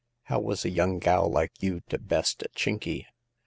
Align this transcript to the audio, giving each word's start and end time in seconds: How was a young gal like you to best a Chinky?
How 0.23 0.39
was 0.39 0.65
a 0.65 0.71
young 0.71 0.97
gal 0.97 1.29
like 1.29 1.51
you 1.59 1.81
to 1.89 1.99
best 1.99 2.41
a 2.41 2.49
Chinky? 2.57 3.05